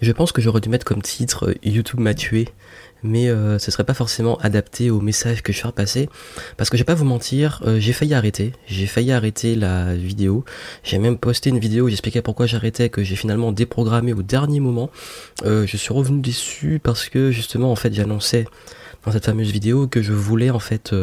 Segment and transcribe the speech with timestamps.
[0.00, 2.48] Je pense que j'aurais dû mettre comme titre euh, YouTube m'a tué,
[3.02, 6.08] mais euh, ce serait pas forcément adapté au message que je fais passer,
[6.56, 9.96] parce que je vais pas vous mentir, euh, j'ai failli arrêter, j'ai failli arrêter la
[9.96, 10.44] vidéo,
[10.84, 14.60] j'ai même posté une vidéo où j'expliquais pourquoi j'arrêtais, que j'ai finalement déprogrammé au dernier
[14.60, 14.90] moment.
[15.44, 18.44] je suis revenu déçu parce que justement en fait j'annonçais
[19.04, 20.94] dans cette fameuse vidéo que je voulais en fait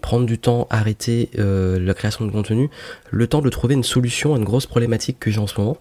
[0.00, 2.70] prendre du temps, arrêter euh, la création de contenu,
[3.10, 5.76] le temps de trouver une solution à une grosse problématique que j'ai en ce moment.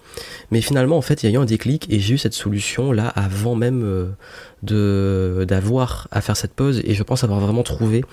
[0.51, 2.91] Mais finalement, en fait, il y a eu un déclic et j'ai eu cette solution
[2.91, 4.09] là avant même euh,
[4.63, 8.03] d'avoir à faire cette pause et je pense avoir vraiment trouvé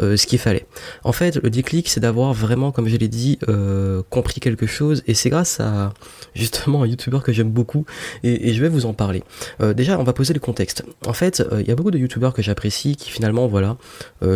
[0.00, 0.66] euh, ce qu'il fallait.
[1.04, 5.02] En fait, le déclic, c'est d'avoir vraiment, comme je l'ai dit, euh, compris quelque chose
[5.06, 5.92] et c'est grâce à
[6.34, 7.84] justement un youtubeur que j'aime beaucoup
[8.22, 9.22] et, je vais vous en parler.
[9.60, 10.84] Euh, déjà, on va poser le contexte.
[11.06, 13.76] En fait, il y a beaucoup de youtubeurs que j'apprécie qui finalement, voilà,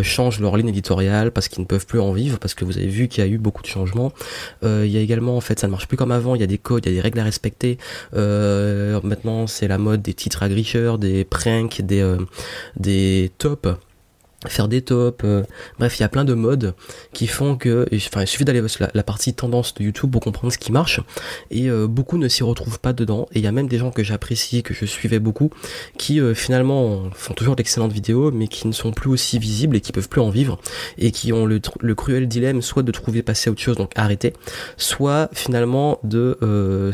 [0.02, 2.86] changent leur ligne éditoriale parce qu'ils ne peuvent plus en vivre parce que vous avez
[2.86, 4.12] vu qu'il y a eu beaucoup de changements.
[4.62, 6.34] Il y a également, en fait, ça ne marche plus comme avant.
[6.34, 7.78] Il y a des codes, il y a des règles à respecter.
[8.12, 11.24] maintenant, c'est la mode des titres agricheurs, des
[11.82, 12.18] des, euh,
[12.76, 13.30] des
[14.46, 15.42] faire des tops, euh,
[15.78, 16.74] bref, il y a plein de modes
[17.12, 20.52] qui font que, enfin, il suffit d'aller sur la, partie tendance de YouTube pour comprendre
[20.52, 21.00] ce qui marche,
[21.50, 23.90] et euh, beaucoup ne s'y retrouvent pas dedans, et il y a même des gens
[23.90, 25.50] que j'apprécie, que je suivais beaucoup,
[25.98, 29.92] qui finalement font toujours d'excellentes vidéos, mais qui ne sont plus aussi visibles et qui
[29.92, 30.58] peuvent plus en vivre,
[30.98, 31.60] et qui ont le,
[31.94, 34.32] cruel dilemme soit de trouver passer à autre chose, donc arrêter,
[34.76, 36.38] soit finalement de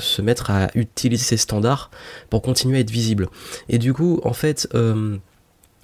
[0.00, 1.90] se mettre à utiliser ces standards
[2.30, 3.28] pour continuer à être visible.
[3.68, 5.16] Et du coup, en fait, euh,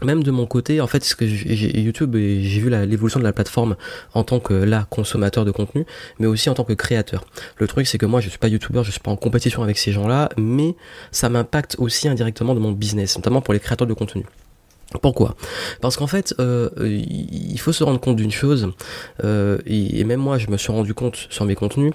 [0.04, 3.76] même de mon côté, en fait, ce YouTube j'ai vu l'évolution de la plateforme
[4.14, 5.86] en tant que là consommateur de contenu,
[6.18, 7.24] mais aussi en tant que créateur.
[7.58, 9.78] Le truc, c'est que moi, je suis pas YouTuber, je suis pas en compétition avec
[9.78, 10.74] ces gens-là, mais
[11.10, 14.24] ça m'impacte aussi indirectement de mon business, notamment pour les créateurs de contenu.
[15.00, 15.36] Pourquoi?
[15.80, 18.72] Parce qu'en fait, euh, il faut se rendre compte d'une chose,
[19.24, 21.92] euh, et même moi, je me suis rendu compte sur mes contenus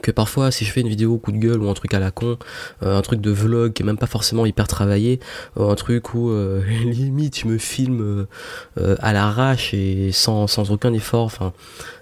[0.00, 2.10] que parfois si je fais une vidéo coup de gueule ou un truc à la
[2.10, 2.38] con,
[2.82, 5.20] euh, un truc de vlog qui est même pas forcément hyper travaillé,
[5.58, 8.26] euh, un truc où euh, limite je me filme
[8.76, 11.52] à l'arrache et sans, sans aucun effort, enfin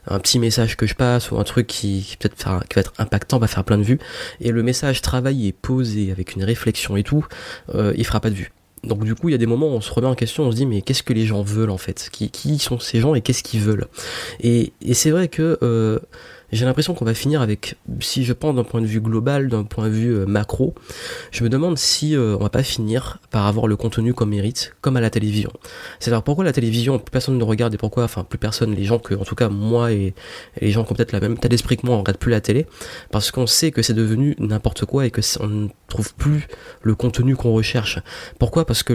[0.06, 3.38] un petit message que je passe ou un truc qui, peut-être qui va être impactant
[3.38, 3.98] va faire plein de vues.
[4.40, 7.26] Et le message travaillé posé avec une réflexion et tout,
[7.74, 8.52] il fera pas de vues.
[8.82, 10.50] Donc du coup, il y a des moments où on se remet en question, on
[10.50, 12.08] se dit mais qu'est-ce que les gens veulent en fait?
[12.10, 13.86] Qui, qui sont ces gens et qu'est-ce qu'ils veulent?
[14.40, 15.58] Et, et c'est vrai que
[16.52, 19.64] j'ai l'impression qu'on va finir avec, si je pense d'un point de vue global, d'un
[19.64, 20.74] point de vue euh, macro,
[21.30, 24.74] je me demande si euh, on va pas finir par avoir le contenu qu'on mérite,
[24.80, 25.52] comme à la télévision.
[26.00, 28.98] C'est-à-dire pourquoi la télévision, plus personne ne regarde et pourquoi, enfin plus personne, les gens
[28.98, 30.14] que, en tout cas moi et,
[30.60, 32.40] les gens qui ont peut-être la même état d'esprit que moi, on regarde plus la
[32.40, 32.66] télé,
[33.10, 36.48] parce qu'on sait que c'est devenu n'importe quoi et que on ne trouve plus
[36.82, 37.98] le contenu qu'on recherche.
[38.38, 38.66] Pourquoi?
[38.66, 38.94] Parce que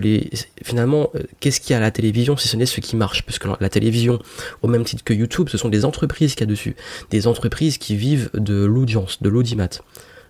[0.64, 3.24] finalement, euh, qu'est-ce qu'il y a à la télévision si ce n'est ce qui marche?
[3.24, 4.20] Parce que la télévision,
[4.62, 6.76] au même titre que YouTube, ce sont des entreprises qu'il y a dessus,
[7.12, 9.70] des entreprises qui vivent de l'audience, de l'audimat.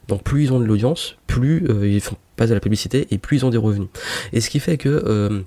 [0.08, 3.18] Donc plus ils ont de l'audience, plus euh, ils font pas de la publicité et
[3.18, 3.90] plus ils ont des revenus.
[4.34, 5.42] Et ce qui fait que euh,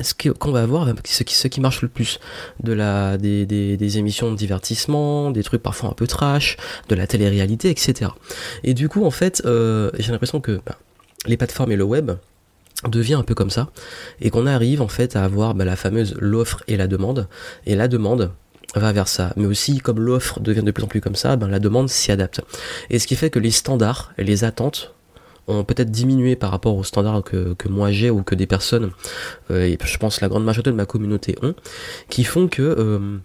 [0.00, 2.18] ce qu'on va avoir, ce qui, ce qui marche le plus,
[2.62, 6.56] de la, des, des, émissions de divertissement, des trucs parfois un peu trash,
[6.88, 8.10] de la télé-réalité, etc.
[8.64, 10.78] Et du coup, en fait, euh, j'ai l'impression que bah,
[11.26, 12.12] les plateformes et le web
[12.88, 13.70] devient un peu comme ça,
[14.20, 17.28] et qu'on arrive en fait à avoir bah, la fameuse l'offre et la demande.
[17.66, 18.32] Et la demande,
[18.74, 19.32] va vers ça.
[19.36, 22.10] Mais aussi, comme l'offre devient de plus en plus comme ça, ben, la demande s'y
[22.12, 22.40] adapte.
[22.90, 24.94] Et ce qui fait que les standards les attentes
[25.46, 28.90] ont peut-être diminué par rapport aux standards que, que moi j'ai ou que des personnes,
[29.50, 31.54] euh, et je pense la grande majorité de ma communauté ont,
[32.08, 32.62] qui font que...
[32.62, 33.18] Euh,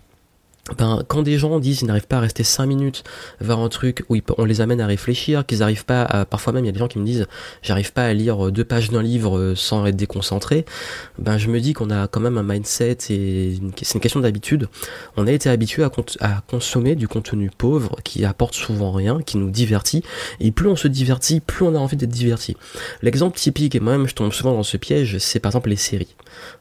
[0.78, 3.04] ben, quand des gens disent qu'ils n'arrivent pas à rester 5 minutes
[3.42, 6.66] vers un truc où on les amène à réfléchir, qu'ils n'arrivent pas à, parfois même
[6.66, 7.28] il y a des gens qui me disent
[7.62, 10.66] j'arrive pas à lire deux pages d'un livre euh, sans être déconcentré,
[11.18, 14.68] ben je me dis qu'on a quand même un mindset et c'est une question d'habitude.
[15.18, 15.92] On a été habitué à,
[16.22, 20.04] à, consommer du contenu pauvre qui apporte souvent rien, qui nous divertit,
[20.40, 22.56] et plus on se divertit, plus on a envie d'être diverti.
[23.02, 26.16] L'exemple typique, et moi-même je tombe souvent dans ce piège, c'est par exemple les séries.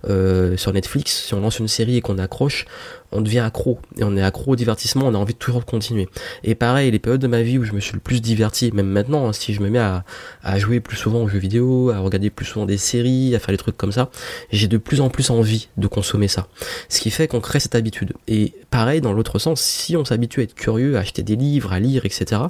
[0.08, 2.66] Euh, sur Netflix, si on lance une série et qu'on accroche,
[3.12, 3.78] on devient accro.
[3.96, 6.08] Et on est accro au divertissement, on a envie de toujours continuer.
[6.44, 8.88] Et pareil, les périodes de ma vie où je me suis le plus diverti, même
[8.88, 10.04] maintenant, hein, si je me mets à,
[10.42, 13.53] à, jouer plus souvent aux jeux vidéo, à regarder plus souvent des séries, à faire
[13.53, 14.10] des trucs comme ça,
[14.50, 16.48] j'ai de plus en plus envie de consommer ça.
[16.88, 18.12] Ce qui fait qu'on crée cette habitude.
[18.27, 21.72] Et pareil, dans l'autre sens, si on s'habitue à être curieux, à acheter des livres,
[21.72, 22.42] à lire, etc.,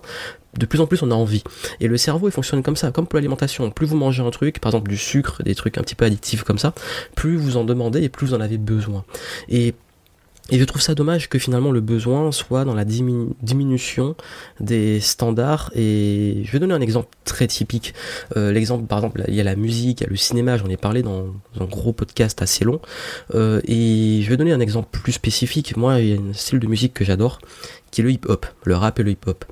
[0.56, 1.44] de plus en plus on a envie.
[1.80, 3.70] Et le cerveau il fonctionne comme ça, comme pour l'alimentation.
[3.70, 6.42] Plus vous mangez un truc, par exemple du sucre, des trucs un petit peu addictifs
[6.42, 6.74] comme ça,
[7.14, 9.04] plus vous en demandez et plus vous en avez besoin.
[9.48, 9.74] Et
[10.50, 14.16] et je trouve ça dommage que finalement le besoin soit dans la diminution
[14.60, 15.70] des standards.
[15.74, 17.94] Et je vais donner un exemple très typique.
[18.36, 20.68] Euh, L'exemple, par exemple, il y a la musique, il y a le cinéma, j'en
[20.68, 21.26] ai parlé dans
[21.60, 22.80] un gros podcast assez long.
[23.34, 25.76] Euh, et je vais donner un exemple plus spécifique.
[25.76, 27.40] Moi, il y a un style de musique que j'adore,
[27.90, 29.44] qui est le hip-hop, le rap et le hip-hop.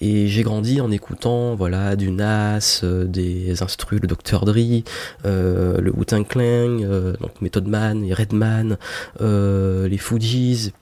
[0.00, 4.82] Et j'ai grandi en écoutant voilà du Nas, euh, des instrus, le Dr Dre,
[5.24, 6.42] euh, le Wu-Tang Clan,
[6.82, 8.76] euh, donc Method Man, les Redman,
[9.20, 10.72] les Fugees,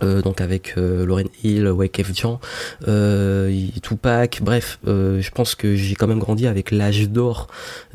[0.00, 2.40] donc avec Lauren Hill, Wyclef Jean,
[3.82, 7.46] Tupac, bref, je pense que j'ai quand même grandi avec l'âge d'or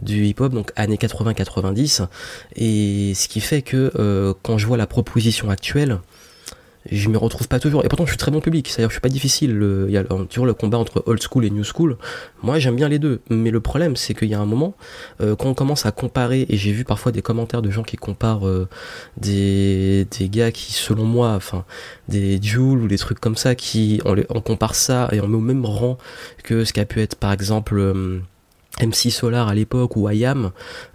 [0.01, 2.07] du hip-hop, donc années 80-90,
[2.55, 5.99] et ce qui fait que quand je vois la proposition actuelle,
[6.89, 7.83] je me retrouve pas toujours.
[7.85, 8.67] Et pourtant, je suis très bon public.
[8.67, 9.51] C'est-à-dire, je suis pas difficile.
[9.87, 11.97] Il y a toujours le combat entre old school et new school.
[12.41, 13.21] Moi, j'aime bien les deux.
[13.29, 14.75] Mais le problème, c'est qu'il y a un moment,
[15.21, 17.97] euh, quand on commence à comparer, et j'ai vu parfois des commentaires de gens qui
[17.97, 18.67] comparent euh,
[19.17, 21.65] des, des gars qui, selon moi, enfin,
[22.07, 25.37] des Jules ou des trucs comme ça, qui, on, les, compare ça et on met
[25.37, 25.97] au même rang
[26.43, 28.19] que ce qu'a pu être, par exemple, euh,
[28.81, 30.51] MC Solar à l'époque ou IAM,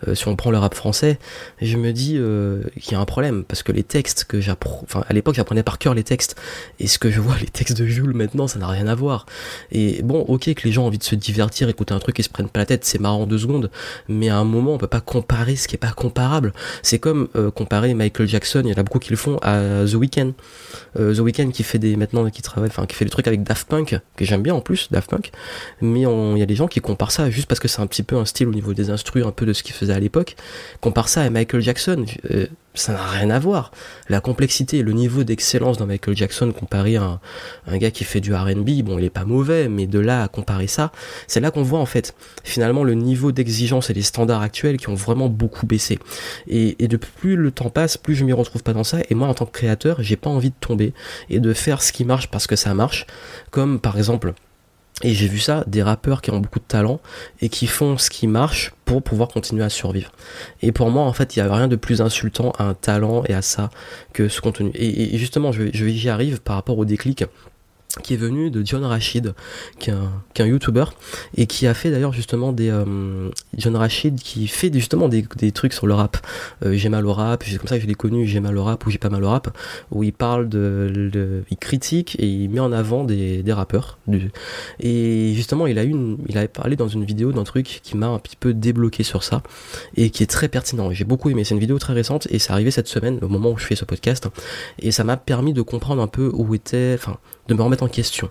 [0.08, 1.19] euh, si on prend le rap français,
[1.60, 4.81] je me dis euh, qu'il y a un problème parce que les textes que j'apprends,
[4.84, 6.36] enfin à l'époque j'apprenais par cœur les textes
[6.81, 9.26] et ce que je vois les textes de Jules maintenant ça n'a rien à voir.
[9.72, 12.22] Et bon ok que les gens ont envie de se divertir, écouter un truc et
[12.22, 13.70] se prennent pas la tête, c'est marrant deux secondes,
[14.08, 16.52] mais à un moment on peut pas comparer ce qui est pas comparable.
[16.82, 19.84] C'est comme euh, comparer Michael Jackson, il y en a beaucoup qui le font à
[19.87, 20.32] The Weeknd.
[20.96, 23.69] The Weeknd qui fait des maintenant qui travaille, enfin qui fait des trucs avec Daft
[23.69, 25.32] Punk que j'aime bien en plus Daft Punk,
[25.80, 28.17] mais il y a des gens qui comparent ça juste parce que un petit peu
[28.17, 30.37] un style au niveau des instrus, un peu de ce qu'il faisait à l'époque.
[30.81, 33.71] Compare ça à Michael Jackson, euh, ça n'a rien à voir.
[34.09, 37.21] La complexité, le niveau d'excellence dans Michael Jackson comparé à
[37.67, 40.29] un, gars qui fait du R&B, bon, il est pas mauvais, mais de là à
[40.29, 40.91] comparer ça,
[41.29, 44.88] c'est là qu'on voit en fait finalement le niveau d'exigence et les standards actuels qui
[44.88, 45.99] ont vraiment beaucoup baissé.
[46.49, 48.99] Et, et de plus le temps passe, plus je m'y retrouve pas dans ça.
[49.09, 50.93] Et moi, en tant que créateur, j'ai pas envie de tomber
[51.31, 53.06] et de faire ce qui marche parce que ça marche,
[53.50, 54.35] comme par exemple
[55.02, 57.00] et j'ai vu ça, des rappeurs qui ont beaucoup de talent
[57.41, 60.12] et qui font ce qui marche pour pouvoir continuer à survivre.
[60.62, 63.25] Et pour moi, en fait, il n'y a rien de plus insultant à un talent
[63.29, 63.70] et à ça
[64.12, 64.70] que ce contenu.
[64.75, 67.25] Et, justement, je, arrive par rapport au déclic
[68.02, 69.35] qui est venu de John Rachid,
[69.79, 70.85] qui est un, qui YouTuber,
[71.37, 72.70] et qui a fait d'ailleurs justement des...
[72.70, 76.17] Euh, John Rachid qui fait justement des, des trucs sur le rap.
[76.64, 78.64] Euh, j'ai mal au rap, c'est comme ça que je l'ai connu, j'ai mal au
[78.64, 79.56] rap ou j'ai pas mal au rap,
[79.91, 81.44] où il parle de...
[81.50, 83.99] il critique et il met en avant des, des rappeurs.
[84.81, 88.08] Et justement, il a, une, il avait parlé dans une vidéo d'un truc qui m'a
[88.08, 89.43] un petit peu débloqué sur ça,
[89.97, 90.90] et qui est très pertinent.
[90.90, 93.50] J'ai beaucoup aimé, c'est une vidéo très récente, et c'est arrivé cette semaine, au moment
[93.50, 94.29] où je fais ce podcast,
[94.79, 96.94] et ça m'a permis de comprendre un peu où était...
[96.94, 98.31] Enfin, de me remettre en question.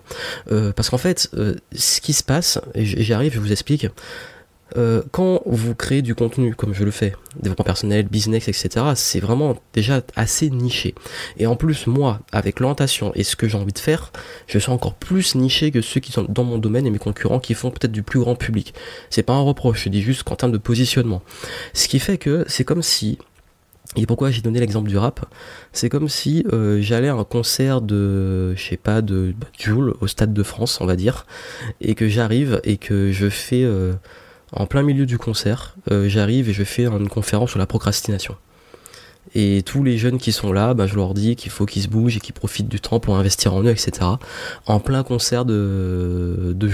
[0.50, 3.88] Euh, parce qu'en fait, euh, ce qui se passe, et j'y arrive, je vous explique,
[4.76, 9.20] euh, quand vous créez du contenu, comme je le fais, développement personnel, business, etc., c'est
[9.20, 10.94] vraiment déjà assez niché.
[11.38, 14.12] Et en plus, moi, avec l'orientation et ce que j'ai envie de faire,
[14.46, 17.38] je suis encore plus niché que ceux qui sont dans mon domaine et mes concurrents
[17.38, 18.74] qui font peut-être du plus grand public.
[19.10, 21.22] C'est pas un reproche, je dis juste qu'en termes de positionnement.
[21.72, 23.18] Ce qui fait que c'est comme si
[23.96, 25.24] et pourquoi j'ai donné l'exemple du rap?
[25.72, 29.46] C'est comme si euh, j'allais à un concert de, je sais pas, de bah,
[30.00, 31.26] au Stade de France, on va dire,
[31.80, 33.92] et que j'arrive et que je fais, euh,
[34.52, 38.36] en plein milieu du concert, euh, j'arrive et je fais une conférence sur la procrastination.
[39.36, 41.88] Et tous les jeunes qui sont là, bah, je leur dis qu'il faut qu'ils se
[41.88, 43.92] bougent et qu'ils profitent du temps pour investir en eux, etc.
[44.66, 46.70] En plein concert de, de.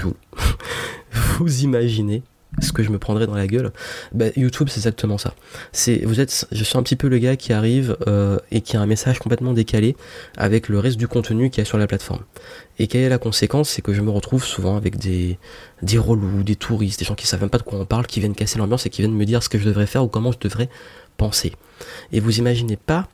[1.11, 2.23] Vous imaginez
[2.59, 3.71] ce que je me prendrais dans la gueule.
[4.11, 5.33] Bah, YouTube c'est exactement ça.
[5.71, 8.75] C'est vous êtes je suis un petit peu le gars qui arrive euh, et qui
[8.75, 9.95] a un message complètement décalé
[10.37, 12.23] avec le reste du contenu qui est sur la plateforme.
[12.77, 13.69] Et quelle est la conséquence?
[13.69, 15.37] C'est que je me retrouve souvent avec des
[15.81, 18.19] des relous des touristes des gens qui savent même pas de quoi on parle qui
[18.19, 20.31] viennent casser l'ambiance et qui viennent me dire ce que je devrais faire ou comment
[20.31, 20.69] je devrais
[21.17, 21.53] penser.
[22.11, 23.07] Et vous imaginez pas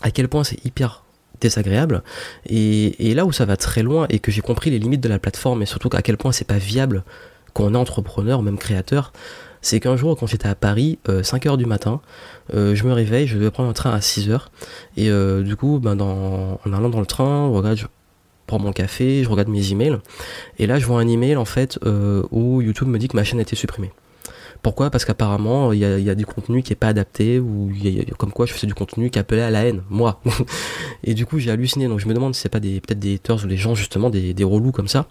[0.00, 1.04] à quel point c'est hyper
[1.40, 2.02] désagréable.
[2.46, 5.08] Et, et là où ça va très loin et que j'ai compris les limites de
[5.08, 7.04] la plateforme et surtout à quel point c'est pas viable
[7.52, 9.12] quand on est entrepreneur, même créateur,
[9.62, 12.00] c'est qu'un jour, quand j'étais à Paris, 5h euh, du matin,
[12.52, 14.40] euh, je me réveille, je devais prendre un train à 6h.
[14.96, 17.86] Et euh, du coup, ben, dans, en allant dans le train, je, je
[18.48, 19.98] prends mon café, je regarde mes emails.
[20.58, 21.78] Et là, je vois un email, en fait,
[22.32, 23.92] où YouTube me dit que ma chaîne a été supprimée.
[24.62, 24.90] Pourquoi?
[24.90, 28.30] Parce qu'apparemment, il y a, du contenu qui est pas adapté, ou y a, comme
[28.30, 30.20] quoi je faisais du contenu qui appelait à la haine, moi.
[31.04, 31.88] et du coup, j'ai halluciné.
[31.88, 34.08] Donc je me demande si c'est pas des peut-être des haters ou des gens justement
[34.08, 35.06] des, des relous comme ça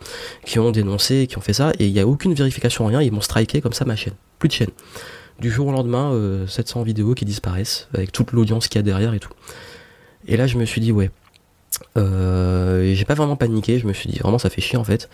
[0.46, 3.02] qui ont dénoncé, qui ont fait ça, et il y a aucune vérification rien.
[3.02, 4.72] Ils m'ont striké comme ça ma chaîne, plus de chaîne.
[5.40, 6.16] Du jour au lendemain,
[6.48, 9.34] 700 euh, vidéos qui disparaissent avec toute l'audience qu'il y a derrière et tout.
[10.28, 11.10] Et là, je me suis dit ouais,
[11.98, 15.10] euh, j'ai pas vraiment paniqué, je me suis dit vraiment ça fait chier en fait.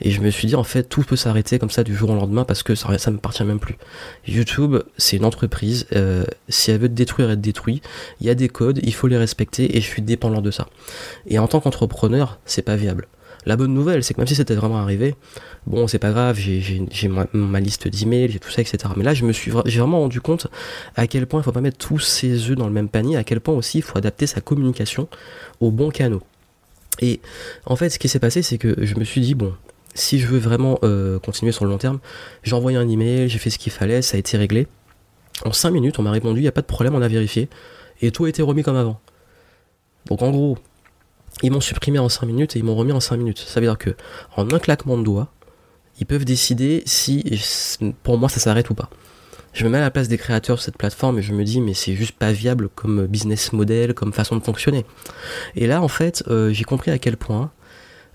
[0.00, 2.14] Et je me suis dit en fait tout peut s'arrêter comme ça du jour au
[2.14, 3.76] lendemain parce que ça, me appartient même plus.
[4.26, 7.82] YouTube c'est une entreprise, euh, si elle veut te détruire, elle te détruit.
[8.20, 10.68] Il y a des codes, il faut les respecter et je suis dépendant de ça.
[11.26, 13.08] Et en tant qu'entrepreneur, c'est pas viable.
[13.44, 15.16] La bonne nouvelle, c'est que même si c'était vraiment arrivé,
[15.66, 18.78] bon, c'est pas grave, j'ai ma, liste d'emails, j'ai tout ça, etc.
[18.96, 20.46] Mais là, je me suis j'ai vraiment rendu compte
[20.94, 23.24] à quel point il faut pas mettre tous ses œufs dans le même panier, à
[23.24, 25.08] quel point aussi il faut adapter sa communication
[25.60, 26.22] aux bons canaux.
[27.00, 27.20] Et
[27.66, 29.54] en fait, ce qui s'est passé, c'est que je me suis dit, bon,
[29.94, 31.98] si je veux vraiment euh, continuer sur le long terme,
[32.42, 34.66] j'ai envoyé un email, j'ai fait ce qu'il fallait, ça a été réglé.
[35.44, 37.48] En 5 minutes, on m'a répondu, il n'y a pas de problème, on a vérifié.
[38.00, 39.00] Et tout a été remis comme avant.
[40.06, 40.58] Donc en gros,
[41.42, 43.38] ils m'ont supprimé en 5 minutes et ils m'ont remis en 5 minutes.
[43.38, 43.90] Ça veut dire que
[44.36, 45.28] en un claquement de doigts,
[45.98, 47.40] ils peuvent décider si
[48.02, 48.90] pour moi ça s'arrête ou pas.
[49.52, 51.60] Je me mets à la place des créateurs de cette plateforme et je me dis
[51.60, 54.86] mais c'est juste pas viable comme business model, comme façon de fonctionner.
[55.56, 57.50] Et là en fait euh, j'ai compris à quel point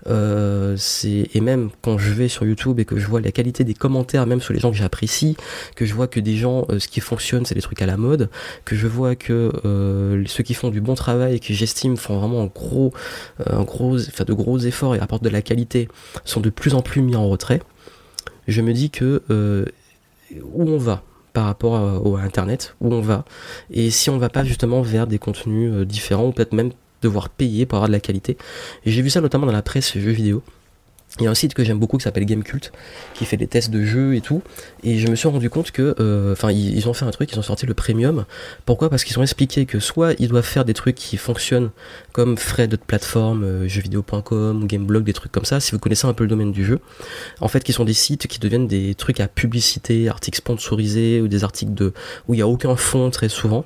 [0.06, 3.74] euh, et même quand je vais sur YouTube et que je vois la qualité des
[3.74, 5.36] commentaires, même sur les gens que j'apprécie,
[5.74, 7.96] que je vois que des gens, euh, ce qui fonctionne, c'est des trucs à la
[7.96, 8.30] mode,
[8.64, 12.18] que je vois que euh, ceux qui font du bon travail et qui j'estime font
[12.18, 12.92] vraiment un gros,
[13.46, 15.88] un gros, enfin de gros efforts et apportent de la qualité,
[16.24, 17.60] sont de plus en plus mis en retrait.
[18.46, 19.22] Je me dis que
[20.42, 21.02] où on va
[21.32, 23.24] par rapport à, à, Internet, où on va,
[23.70, 27.66] et si on va pas justement vers des contenus différents, ou peut-être même devoir payer
[27.66, 28.36] pour avoir de la qualité.
[28.84, 30.42] Et j'ai vu ça notamment dans la presse jeux vidéo.
[31.20, 32.70] Il y a un site que j'aime beaucoup qui s'appelle Gamecult,
[33.14, 34.42] qui fait des tests de jeux et tout.
[34.84, 37.38] Et je me suis rendu compte que, euh, enfin, ils, ont fait un truc, ils
[37.38, 38.24] ont sorti le premium.
[38.66, 38.88] Pourquoi?
[38.88, 41.70] Parce qu'ils ont expliqué que soit ils doivent faire des trucs qui fonctionnent
[42.12, 45.58] comme frais de plateforme, euh, jeuxvideo.com, Gameblog, des trucs comme ça.
[45.60, 46.78] Si vous connaissez un peu le domaine du jeu,
[47.40, 51.26] en fait, qui sont des sites qui deviennent des trucs à publicité, articles sponsorisés ou
[51.26, 51.94] des articles de
[52.28, 53.64] où il y a aucun fond très souvent.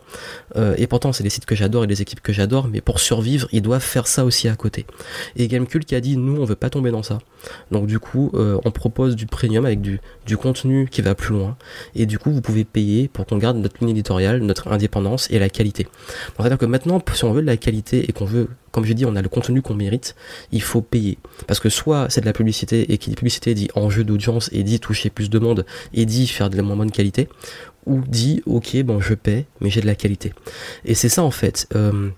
[0.57, 3.01] Euh, et pourtant, c'est des sites que j'adore et des équipes que j'adore, mais pour
[3.01, 4.87] survivre, ils doivent faire ça aussi à côté.
[5.37, 7.19] Et Gamecult qui a dit, nous, on veut pas tomber dans ça.
[7.71, 10.01] Donc du coup, euh, on propose du premium avec du,
[10.37, 11.57] contenu qui va plus loin.
[11.95, 15.39] Et du coup, vous pouvez payer pour qu'on garde notre ligne éditoriale, notre indépendance et
[15.39, 15.87] la qualité.
[16.37, 19.05] C'est-à-dire que maintenant, si on veut de la qualité et qu'on veut, comme je dis,
[19.05, 20.15] on a le contenu qu'on mérite,
[20.51, 21.19] il faut payer.
[21.47, 24.63] Parce que soit c'est de la publicité et qui dit publicité dit enjeu d'audience et
[24.63, 27.29] dit toucher plus de monde et dit faire de la moins bonne qualité,
[27.87, 30.33] ou dit ok bon je paie mais j'ai de la qualité.
[30.85, 31.69] Et c'est ça en fait.
[31.75, 32.11] Euh,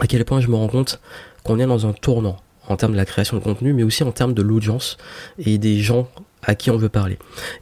[0.00, 1.00] à quel point je me rends compte
[1.42, 2.36] qu'on est dans un tournant
[2.68, 4.96] en termes de la création de contenu, mais aussi en termes de l'audience
[5.38, 6.08] et des gens
[6.42, 7.18] à qui on veut parler.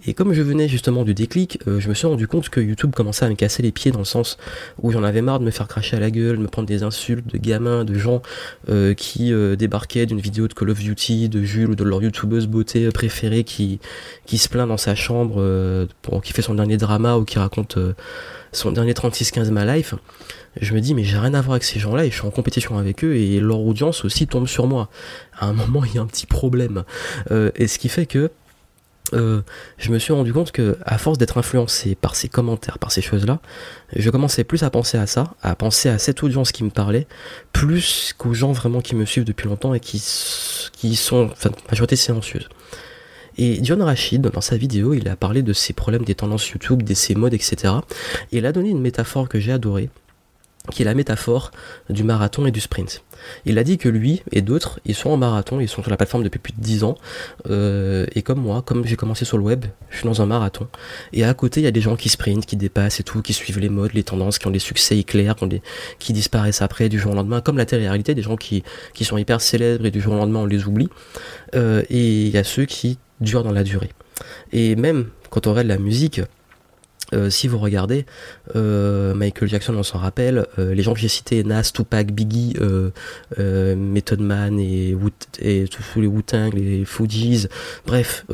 [0.06, 2.92] Et comme je venais justement du déclic, euh, je me suis rendu compte que YouTube
[2.94, 4.37] commençait à me casser les pieds dans le sens
[4.82, 6.82] où j'en avais marre de me faire cracher à la gueule, de me prendre des
[6.82, 8.20] insultes de gamins, de gens
[8.68, 12.02] euh, qui euh, débarquaient d'une vidéo de Call of Duty, de Jules ou de leur
[12.02, 13.80] youtubeuse beauté préférée qui,
[14.26, 17.78] qui se plaint dans sa chambre, pour, qui fait son dernier drama ou qui raconte
[18.52, 19.94] son dernier 36-15 My Life
[20.61, 22.30] je me dis mais j'ai rien à voir avec ces gens-là et je suis en
[22.30, 24.88] compétition avec eux et leur audience aussi tombe sur moi.
[25.38, 26.84] À un moment il y a un petit problème.
[27.30, 28.30] Euh, et ce qui fait que
[29.12, 29.42] euh,
[29.76, 33.02] je me suis rendu compte que à force d'être influencé par ces commentaires, par ces
[33.02, 33.40] choses-là,
[33.94, 37.06] je commençais plus à penser à ça, à penser à cette audience qui me parlait,
[37.52, 40.02] plus qu'aux gens vraiment qui me suivent depuis longtemps et qui,
[40.73, 42.49] qui sont, enfin, majorité silencieuse.
[43.37, 46.82] Et John Rachid, dans sa vidéo, il a parlé de ces problèmes des tendances YouTube,
[46.82, 47.75] des ces modes, etc.
[48.32, 49.90] Et il a donné une métaphore que j'ai adorée,
[50.71, 51.50] qui est la métaphore
[51.90, 53.02] du marathon et du sprint.
[53.44, 55.97] Il a dit que lui et d'autres, ils sont en marathon, ils sont sur la
[55.97, 56.97] plateforme depuis plus de 10 ans,
[57.50, 60.66] euh, et comme moi, comme j'ai commencé sur le web, je suis dans un marathon,
[61.12, 63.35] et à côté, il y a des gens qui sprintent, qui dépassent et tout, qui
[63.35, 65.37] suivent les modes, les tendances, qui ont des succès éclairs,
[65.99, 68.62] qui, disparaissent après du jour au lendemain, comme la télé-réalité, des gens qui,
[68.94, 70.88] qui sont hyper célèbres et du jour au lendemain on les oublie,
[71.54, 73.90] euh, et il y a ceux qui durent dans la durée.
[74.52, 76.21] Et même quand on regarde la musique,
[77.12, 78.06] euh, si vous regardez,
[78.56, 82.56] euh, Michael Jackson, on s'en rappelle, euh, les gens que j'ai cités, Nas, Tupac, Biggie,
[83.37, 84.96] Method Man et,
[85.70, 87.49] tous les Wu-Tang, les Fugees,
[87.87, 88.25] bref,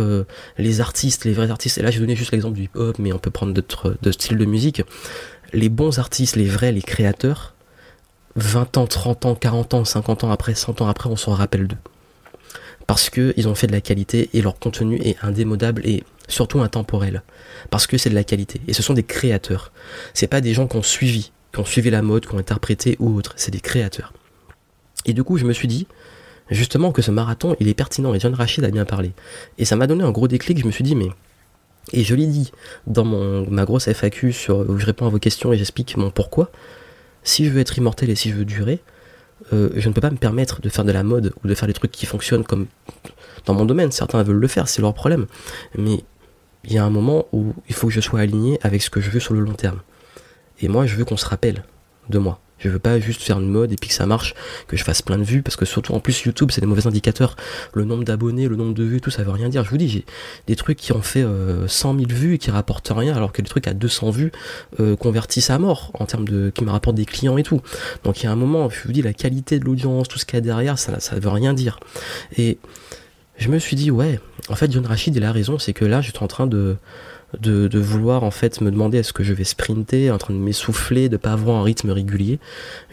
[0.58, 3.18] les artistes, les vrais artistes, et là j'ai donné juste l'exemple du hip-hop, mais on
[3.18, 4.82] peut prendre d'autres styles de musique,
[5.52, 7.54] les bons artistes, les vrais, les créateurs,
[8.36, 11.66] 20 ans, 30 ans, 40 ans, 50 ans après, 100 ans après, on s'en rappelle
[11.66, 11.76] d'eux.
[12.90, 17.22] Parce qu'ils ont fait de la qualité et leur contenu est indémodable et surtout intemporel,
[17.70, 18.60] parce que c'est de la qualité.
[18.66, 19.70] Et ce sont des créateurs.
[20.12, 22.96] C'est pas des gens qui ont suivi, qui ont suivi la mode, qui ont interprété
[22.98, 23.32] ou autre.
[23.36, 24.12] C'est des créateurs.
[25.06, 25.86] Et du coup, je me suis dit,
[26.50, 28.12] justement, que ce marathon, il est pertinent.
[28.12, 29.12] Et John Rachid a bien parlé.
[29.56, 30.58] Et ça m'a donné un gros déclic.
[30.58, 31.10] Je me suis dit, mais
[31.92, 32.50] et je l'ai dit
[32.88, 36.50] dans mon, ma grosse FAQ où je réponds à vos questions et j'explique mon pourquoi.
[37.22, 38.82] Si je veux être immortel et si je veux durer,
[39.52, 41.66] euh, je ne peux pas me permettre de faire de la mode ou de faire
[41.66, 42.66] des trucs qui fonctionnent comme
[43.46, 43.90] dans mon domaine.
[43.92, 45.26] Certains veulent le faire, c'est leur problème.
[45.76, 46.04] Mais
[46.64, 49.00] il y a un moment où il faut que je sois aligné avec ce que
[49.00, 49.80] je veux sur le long terme.
[50.60, 51.64] Et moi, je veux qu'on se rappelle
[52.08, 52.40] de moi.
[52.60, 54.34] Je veux pas juste faire une mode et puis que ça marche,
[54.68, 56.86] que je fasse plein de vues, parce que surtout en plus YouTube, c'est des mauvais
[56.86, 57.36] indicateurs.
[57.74, 59.64] Le nombre d'abonnés, le nombre de vues, tout ça veut rien dire.
[59.64, 60.04] Je vous dis, j'ai
[60.46, 61.24] des trucs qui ont fait
[61.66, 64.32] 100 000 vues et qui rapportent rien, alors que les trucs à 200 vues
[64.78, 67.60] euh, convertissent à mort en termes de qui me rapportent des clients et tout.
[68.04, 70.24] Donc il y a un moment, je vous dis, la qualité de l'audience, tout ce
[70.24, 71.80] qu'il y a derrière, ça, ça veut rien dire.
[72.36, 72.58] Et
[73.40, 76.02] je me suis dit, ouais, en fait, John Rachid, il a raison, c'est que là,
[76.02, 76.76] je suis en train de,
[77.40, 81.08] de, vouloir, en fait, me demander est-ce que je vais sprinter, en train de m'essouffler,
[81.08, 82.38] de pas avoir un rythme régulier,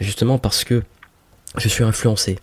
[0.00, 0.82] justement parce que
[1.56, 2.38] je suis influencé.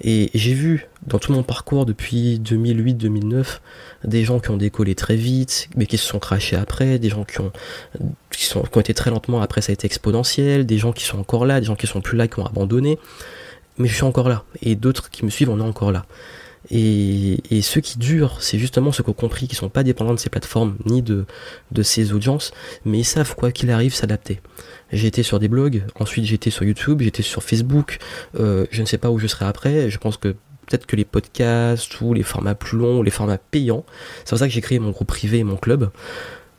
[0.00, 3.58] Et j'ai vu dans tout mon parcours depuis 2008-2009
[4.04, 7.24] des gens qui ont décollé très vite, mais qui se sont crachés après, des gens
[7.24, 7.52] qui ont,
[8.30, 11.18] qui, qui ont été très lentement après, ça a été exponentiel, des gens qui sont
[11.18, 12.98] encore là, des gens qui sont plus là, qui ont abandonné.
[13.78, 14.44] Mais je suis encore là.
[14.62, 16.06] Et d'autres qui me suivent, on est encore là.
[16.70, 20.14] Et, et ceux qui durent, c'est justement ceux qui ont compris qu'ils sont pas dépendants
[20.14, 21.26] de ces plateformes ni de,
[21.82, 22.52] ces audiences,
[22.84, 24.40] mais ils savent quoi qu'il arrive s'adapter.
[24.92, 27.98] J'ai été sur des blogs, ensuite été sur YouTube, j'étais sur Facebook,
[28.38, 31.04] euh, je ne sais pas où je serai après, je pense que peut-être que les
[31.04, 33.84] podcasts ou les formats plus longs, les formats payants,
[34.24, 35.90] c'est pour ça que j'ai créé mon groupe privé et mon club,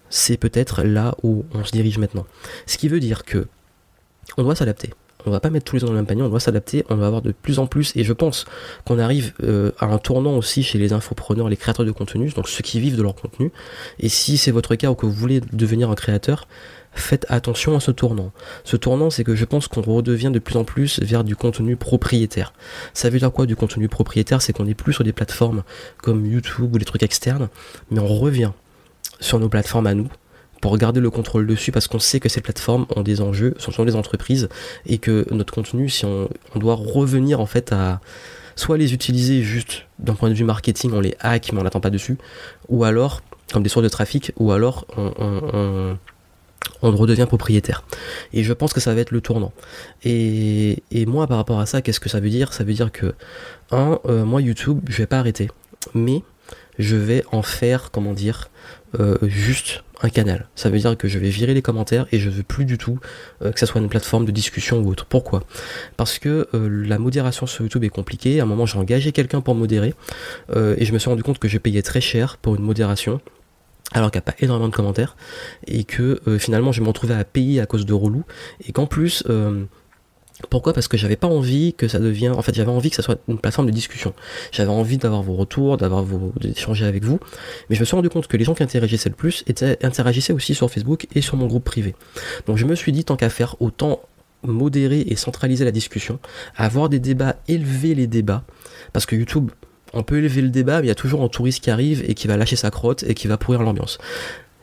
[0.09, 2.27] c'est peut-être là où on se dirige maintenant.
[2.67, 3.47] Ce qui veut dire que
[4.37, 4.91] on doit s'adapter
[5.25, 6.95] on va pas mettre tous les ans dans le même panier, on doit s'adapter, on
[6.95, 8.45] va avoir de plus en plus, et je pense
[8.85, 12.47] qu'on arrive euh, à un tournant aussi chez les infopreneurs, les créateurs de contenu, donc
[12.47, 13.51] ceux qui vivent de leur contenu,
[13.99, 16.47] et si c'est votre cas ou que vous voulez devenir un créateur,
[16.95, 18.31] faites attention à ce tournant.
[18.63, 21.75] Ce tournant, c'est que je pense qu'on redevient de plus en plus vers du contenu
[21.75, 22.53] propriétaire.
[22.93, 24.41] Ça veut dire quoi du contenu propriétaire?
[24.41, 25.63] C'est qu'on n'est plus sur des plateformes
[26.01, 27.49] comme YouTube ou des trucs externes,
[27.91, 28.51] mais on revient
[29.19, 30.07] sur nos plateformes à nous,
[30.65, 33.85] pour garder le contrôle dessus parce qu'on sait que ces plateformes ont des enjeux, sont
[33.85, 34.49] des entreprises
[34.87, 38.01] et que notre contenu, si on, doit revenir en fait à
[38.55, 41.81] soit les utiliser juste d'un point de vue marketing, on les hack mais on n'attend
[41.81, 42.17] pas dessus,
[42.67, 43.21] ou alors
[43.53, 45.97] comme des sources de trafic, ou alors on,
[46.81, 47.83] redevient propriétaire.
[48.33, 49.53] Et je pense que ça va être le tournant.
[50.03, 52.53] Et, moi, par rapport à ça, qu'est-ce que ça veut dire?
[52.53, 53.13] Ça veut dire que,
[53.69, 55.51] un, euh, moi, YouTube, je vais pas arrêter.
[55.93, 56.23] Mais
[56.79, 58.49] je vais en faire, comment dire,
[58.99, 60.47] euh, juste un canal.
[60.55, 62.99] Ça veut dire que je vais virer les commentaires et je veux plus du tout
[63.41, 65.05] euh, que ça soit une plateforme de discussion ou autre.
[65.05, 65.43] Pourquoi?
[65.97, 68.39] Parce que euh, la modération sur YouTube est compliquée.
[68.39, 69.93] À un moment, j'ai engagé quelqu'un pour modérer
[70.55, 73.19] et je me suis rendu compte que je payais très cher pour une modération
[73.93, 75.15] alors qu'il n'y a pas énormément de commentaires
[75.67, 78.23] et que finalement je me retrouvais à payer à cause de relou
[78.67, 79.23] et qu'en plus
[80.49, 80.73] pourquoi?
[80.73, 82.33] Parce que j'avais pas envie que ça devienne.
[82.33, 84.13] En fait, j'avais envie que ça soit une plateforme de discussion.
[84.51, 87.19] J'avais envie d'avoir vos retours, d'avoir vos, d'échanger avec vous.
[87.69, 89.45] Mais je me suis rendu compte que les gens qui interagissaient le plus
[89.81, 91.95] interagissaient aussi sur Facebook et sur mon groupe privé.
[92.47, 94.01] Donc je me suis dit tant qu'à faire, autant
[94.43, 96.19] modérer et centraliser la discussion,
[96.55, 98.43] avoir des débats, élever les débats,
[98.93, 99.49] parce que YouTube,
[99.93, 102.13] on peut élever le débat, mais il y a toujours un touriste qui arrive et
[102.13, 103.97] qui va lâcher sa crotte et qui va pourrir l'ambiance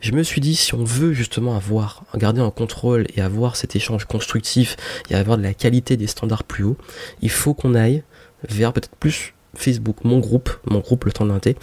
[0.02, 3.76] je me suis dit, si on veut justement avoir, garder un contrôle et avoir cet
[3.76, 4.76] échange constructif
[5.08, 6.76] et avoir de la qualité des standards plus hauts,
[7.22, 8.02] il faut qu'on aille
[8.48, 11.56] vers peut-être plus Facebook, mon groupe, mon groupe le temps d'inté,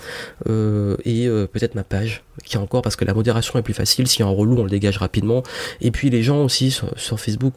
[0.47, 3.73] euh, et euh, peut-être ma page, qui est encore parce que la modération est plus
[3.73, 5.43] facile, s'il y a un relou on le dégage rapidement,
[5.81, 7.55] et puis les gens aussi sur, Facebook,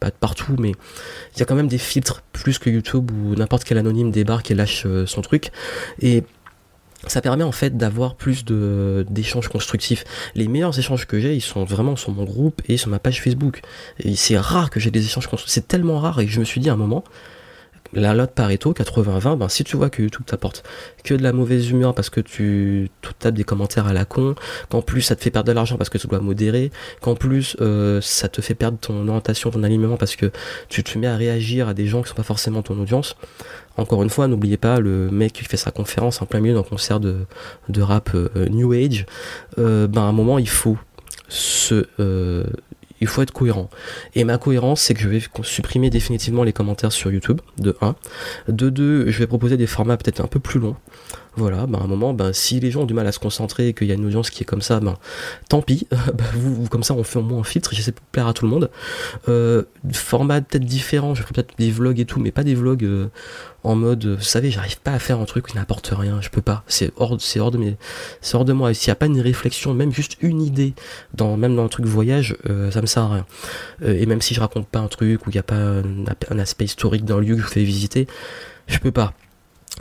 [0.00, 0.72] pas de partout, mais
[1.34, 4.50] il y a quand même des filtres plus que YouTube où n'importe quel anonyme débarque
[4.50, 5.50] et lâche euh, son truc,
[6.00, 6.24] et
[7.06, 10.04] ça permet en fait d'avoir plus de d'échanges constructifs.
[10.34, 13.22] Les meilleurs échanges que j'ai, ils sont vraiment sur mon groupe et sur ma page
[13.22, 13.62] Facebook.
[14.00, 15.54] Et c'est rare que j'ai des échanges constructifs.
[15.54, 17.04] C'est tellement rare et je me suis dit à un moment,
[17.92, 20.62] la lotte Pareto 80-20, ben si tu vois que YouTube t'apporte
[21.04, 24.34] que de la mauvaise humeur parce que tu, tapes des commentaires à la con,
[24.68, 26.70] qu'en plus ça te fait perdre de l'argent parce que tu dois modérer,
[27.00, 30.30] qu'en plus euh, ça te fait perdre ton orientation, ton alignement parce que
[30.68, 33.16] tu te mets à réagir à des gens qui sont pas forcément ton audience.
[33.76, 36.62] Encore une fois, n'oubliez pas le mec qui fait sa conférence en plein milieu d'un
[36.62, 37.26] concert de,
[37.68, 39.06] de rap euh, New Age.
[39.58, 40.78] Euh, ben à un moment il faut
[41.28, 41.86] se
[43.00, 43.68] il faut être cohérent.
[44.14, 47.94] Et ma cohérence, c'est que je vais supprimer définitivement les commentaires sur YouTube, de 1.
[48.48, 50.76] De 2, je vais proposer des formats peut-être un peu plus longs.
[51.36, 53.68] Voilà, ben à un moment, ben, si les gens ont du mal à se concentrer
[53.68, 54.96] et qu'il y a une audience qui est comme ça, ben,
[55.48, 55.86] tant pis.
[56.16, 57.74] Ben, vous, comme ça, on fait au moins un filtre.
[57.74, 58.70] J'essaie de plaire à tout le monde.
[59.28, 61.14] Euh, format peut-être différent.
[61.14, 63.08] Je ferai peut-être des vlogs et tout, mais pas des vlogs euh,
[63.66, 66.20] en mode, vous savez, j'arrive pas à faire un truc qui n'apporte rien.
[66.20, 66.62] Je peux pas.
[66.68, 67.76] C'est hors, c'est hors de mes,
[68.20, 68.70] c'est hors de moi.
[68.70, 70.72] Et s'il n'y a pas une réflexion, même juste une idée,
[71.14, 73.26] dans, même dans un truc voyage, euh, ça me sert à rien.
[73.82, 76.38] Euh, et même si je raconte pas un truc où il n'y a pas un,
[76.38, 78.06] aspect historique d'un lieu que je vous fais visiter,
[78.68, 79.14] je peux pas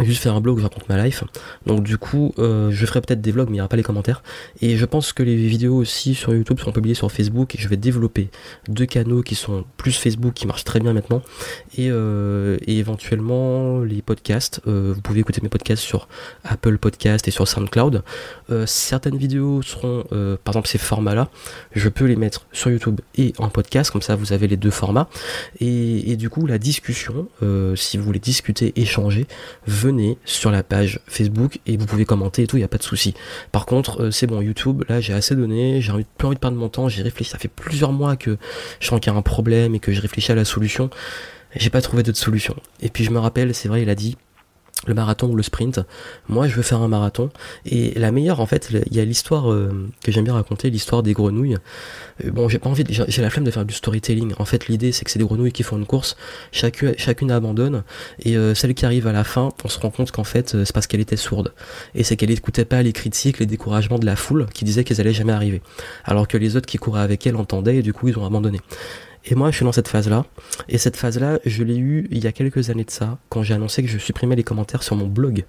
[0.03, 1.23] juste faire un blog où je raconte ma life.
[1.65, 3.83] Donc du coup, euh, je ferai peut-être des vlogs, mais il n'y aura pas les
[3.83, 4.23] commentaires.
[4.61, 7.67] Et je pense que les vidéos aussi sur YouTube seront publiées sur Facebook et je
[7.67, 8.29] vais développer
[8.67, 11.21] deux canaux qui sont plus Facebook, qui marchent très bien maintenant,
[11.77, 14.61] et, euh, éventuellement les podcasts.
[14.67, 16.09] Euh, vous pouvez écouter mes podcasts sur
[16.43, 18.03] Apple Podcast et sur SoundCloud.
[18.65, 20.03] certaines vidéos seront,
[20.43, 21.29] par exemple ces formats-là,
[21.73, 24.71] je peux les mettre sur YouTube et en podcast, comme ça vous avez les deux
[24.71, 25.07] formats.
[25.59, 27.27] Et, et du coup, la discussion,
[27.75, 29.27] si vous voulez discuter, échanger,
[29.85, 32.77] venez sur la page Facebook et vous pouvez commenter et tout, il n'y a pas
[32.77, 33.13] de souci.
[33.51, 36.57] Par contre, euh, c'est bon, YouTube, là j'ai assez donné, j'ai plus envie de perdre
[36.57, 38.37] mon temps, j'ai réfléchi, ça fait plusieurs mois que
[38.79, 40.89] je sens qu'il y a un problème et que je réfléchis à la solution,
[41.55, 42.55] j'ai pas trouvé d'autre solution.
[42.81, 44.17] Et puis je me rappelle, c'est vrai, il a dit,
[44.87, 45.79] le marathon ou le sprint.
[46.27, 47.29] Moi, je veux faire un marathon.
[47.65, 51.01] Et la meilleure, en fait, il y a l'histoire euh, que j'aime bien raconter, l'histoire
[51.01, 51.57] des grenouilles.
[52.23, 54.33] Euh, bon, j'ai pas envie, j'ai la flemme de faire du storytelling.
[54.37, 56.15] En fait, l'idée, c'est que c'est des grenouilles qui font une course,
[56.51, 57.83] chacune, chacune abandonne,
[58.19, 60.73] et euh, celle qui arrive à la fin, on se rend compte qu'en fait, c'est
[60.73, 61.53] parce qu'elle était sourde.
[61.95, 65.01] Et c'est qu'elle écoutait pas les critiques, les découragements de la foule qui disaient qu'elles
[65.01, 65.61] allaient jamais arriver.
[66.03, 68.59] Alors que les autres qui couraient avec elle entendaient, et du coup, ils ont abandonné.
[69.25, 70.25] Et moi, je suis dans cette phase-là.
[70.69, 73.53] Et cette phase-là, je l'ai eue il y a quelques années de ça, quand j'ai
[73.53, 75.45] annoncé que je supprimais les commentaires sur mon blog.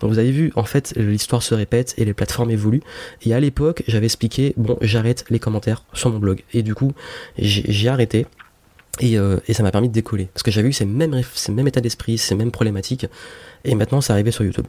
[0.00, 2.82] Donc vous avez vu, en fait, l'histoire se répète et les plateformes évoluent.
[3.24, 6.42] Et à l'époque, j'avais expliqué, bon, j'arrête les commentaires sur mon blog.
[6.52, 6.92] Et du coup,
[7.38, 8.26] j'ai arrêté.
[9.00, 10.28] Et, euh, et, ça m'a permis de décoller.
[10.34, 13.06] Parce que j'avais eu ces mêmes, ces mêmes états d'esprit, ces mêmes problématiques.
[13.64, 14.66] Et maintenant, ça arrivait sur YouTube.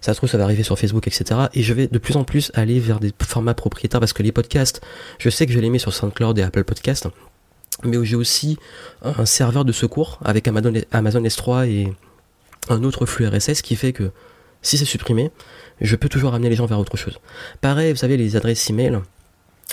[0.00, 1.46] Ça se trouve, ça va arriver sur Facebook, etc.
[1.54, 4.32] Et je vais de plus en plus aller vers des formats propriétaires parce que les
[4.32, 4.82] podcasts,
[5.18, 7.08] je sais que je les mets sur SoundCloud et Apple Podcasts
[7.82, 8.58] mais j'ai aussi
[9.02, 11.92] un serveur de secours avec Amazon, S3 et
[12.68, 14.10] un autre flux RSS qui fait que
[14.62, 15.30] si c'est supprimé,
[15.80, 17.18] je peux toujours amener les gens vers autre chose.
[17.60, 19.00] Pareil, vous savez, les adresses email,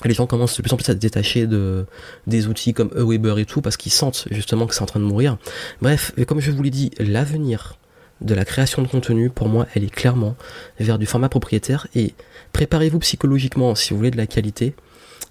[0.03, 1.85] les gens commencent de plus en plus à se détacher de,
[2.27, 5.05] des outils comme Aweber et tout parce qu'ils sentent justement que c'est en train de
[5.05, 5.37] mourir.
[5.81, 7.77] Bref, comme je vous l'ai dit, l'avenir
[8.19, 10.35] de la création de contenu, pour moi, elle est clairement
[10.79, 12.13] vers du format propriétaire et
[12.53, 14.75] préparez-vous psychologiquement si vous voulez de la qualité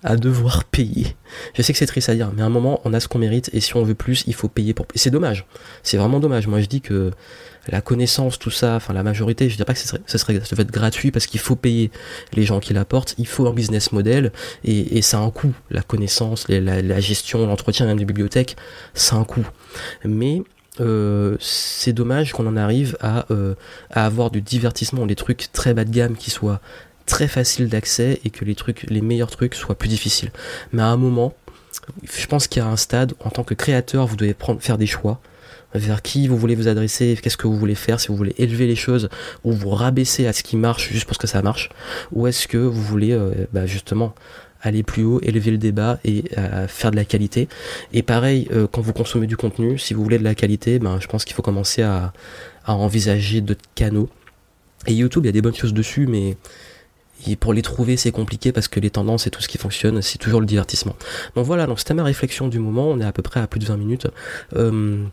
[0.02, 1.14] à devoir payer.
[1.54, 3.18] Je sais que c'est triste à dire, mais à un moment, on a ce qu'on
[3.18, 5.46] mérite, et si on veut plus, il faut payer pour C'est dommage.
[5.82, 6.46] C'est vraiment dommage.
[6.46, 7.10] Moi, je dis que
[7.68, 11.10] la connaissance, tout ça, enfin la majorité, je dirais pas que ce serait, être gratuit
[11.10, 11.90] parce qu'il faut payer
[12.32, 14.32] les gens qui l'apportent, il faut un business model,
[14.64, 15.52] et, et ça a un coût.
[15.70, 18.56] La connaissance, la, gestion, l'entretien même des bibliothèques,
[18.94, 19.46] ça a un coût.
[20.04, 20.42] Mais
[20.80, 23.54] euh, c'est dommage qu'on en arrive à, euh,
[23.90, 26.60] à avoir du divertissement, des trucs très bas de gamme qui soient
[27.10, 30.30] très facile d'accès et que les trucs, les meilleurs trucs soient plus difficiles.
[30.72, 31.34] Mais à un moment,
[32.04, 34.78] je pense qu'il y a un stade, en tant que créateur, vous devez prendre, faire
[34.78, 35.20] des choix
[35.74, 38.66] vers qui vous voulez vous adresser, qu'est-ce que vous voulez faire, si vous voulez élever
[38.66, 39.08] les choses
[39.44, 41.68] ou vous rabaisser à ce qui marche juste parce que ça marche,
[42.12, 44.14] ou est-ce que vous voulez euh, bah, justement
[44.62, 47.48] aller plus haut, élever le débat et euh, faire de la qualité.
[47.92, 50.98] Et pareil, euh, quand vous consommez du contenu, si vous voulez de la qualité, ben,
[51.00, 52.12] je pense qu'il faut commencer à,
[52.66, 54.10] à envisager d'autres canaux.
[54.86, 56.36] Et YouTube, il y a des bonnes choses dessus, mais
[57.26, 60.02] et pour les trouver, c'est compliqué parce que les tendances et tout ce qui fonctionne,
[60.02, 60.96] c'est toujours le divertissement.
[61.34, 62.88] Donc voilà, donc c'était ma réflexion du moment.
[62.88, 64.06] On est à peu près à plus de 20 minutes.
[64.56, 65.04] Euh,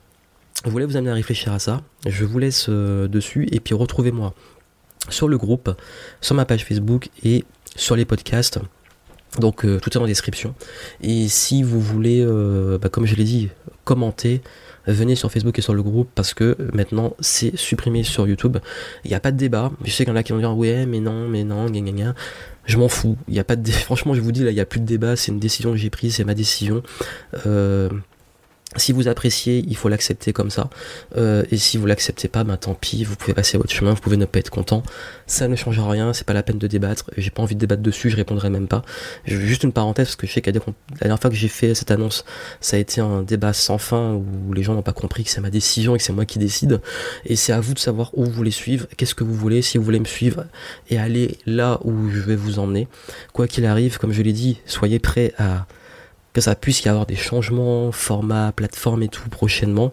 [0.66, 1.82] je voulais vous amener à réfléchir à ça.
[2.06, 4.34] Je vous laisse euh, dessus et puis retrouvez-moi
[5.10, 5.70] sur le groupe,
[6.22, 8.60] sur ma page Facebook et sur les podcasts.
[9.40, 10.56] Donc euh, tout est en description.
[11.02, 12.26] Et si vous voulez,
[12.82, 13.50] bah, comme je l'ai dit,
[13.84, 14.42] commenter,
[14.88, 18.58] venez sur Facebook et sur le groupe parce que maintenant c'est supprimé sur YouTube.
[19.04, 19.72] Il n'y a pas de débat.
[19.84, 21.92] Je sais qu'il y en a qui vont dire ouais mais non, mais non, gna,
[21.92, 22.16] gna,
[22.66, 23.18] Je m'en fous.
[23.28, 24.86] Il y a pas de Franchement je vous dis là il n'y a plus de
[24.86, 26.84] débat, c'est une décision que j'ai prise, c'est ma décision.
[27.46, 27.90] Euh,
[28.76, 30.70] si vous appréciez, il faut l'accepter comme ça.
[31.16, 34.02] Euh, et si vous l'acceptez pas, ben tant pis, vous pouvez passer votre chemin, vous
[34.02, 34.84] pouvez ne pas être content.
[35.26, 37.10] Ça ne changera rien, c'est pas la peine de débattre.
[37.18, 38.84] J'ai pas envie de débattre dessus, je répondrai même pas.
[39.26, 40.60] Juste une parenthèse, parce que je sais qu'à la
[41.00, 42.26] dernière fois que j'ai fait cette annonce,
[42.60, 45.42] ça a été un débat sans fin où les gens n'ont pas compris que c'est
[45.42, 46.82] ma décision et que c'est moi qui décide.
[47.26, 49.78] Et c'est à vous de savoir où vous voulez suivre, qu'est-ce que vous voulez, si
[49.78, 50.46] vous voulez me suivre
[50.90, 52.88] et aller là où je vais vous emmener.
[53.32, 55.66] Quoi qu'il arrive, comme je l'ai dit, soyez prêts à
[56.38, 59.92] que ça puisse y avoir des changements, format, plateforme et tout prochainement.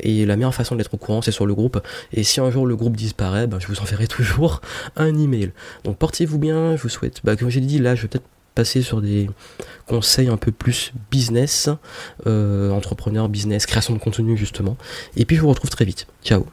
[0.00, 1.80] Et la meilleure façon d'être au courant, c'est sur le groupe.
[2.12, 4.60] Et si un jour le groupe disparaît, ben, je vous enverrai toujours
[4.96, 5.52] un email.
[5.84, 8.82] Donc portez-vous bien, je vous souhaite, bah, comme j'ai dit, là, je vais peut-être passer
[8.82, 9.30] sur des
[9.86, 11.70] conseils un peu plus business,
[12.26, 14.76] euh, entrepreneur, business, création de contenu justement.
[15.16, 16.06] Et puis je vous retrouve très vite.
[16.22, 16.46] Ciao